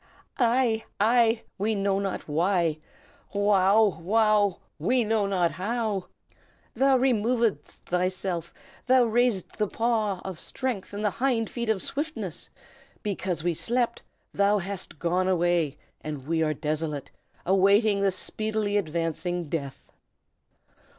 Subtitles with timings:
[0.39, 0.83] "Ai!
[0.99, 1.43] ai!
[1.59, 2.79] we know not why;
[3.35, 3.99] Wow!
[4.01, 4.57] wow!
[4.79, 6.07] we know not how.
[6.73, 8.51] "Thou removedst thyself.
[8.87, 12.49] Thou raisedst the paw of strength and the hind feet of swiftness.
[13.03, 14.01] Because we slept,
[14.33, 17.11] thou hast gone away, and we are desolate,
[17.45, 19.91] awaiting the speedily advancing death.